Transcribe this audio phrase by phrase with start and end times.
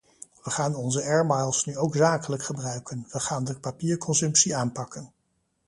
[0.43, 5.11] We gaan onze airmiles nu ook zakelijk gebruiken, we gaan de papierconsumptie aanpakken.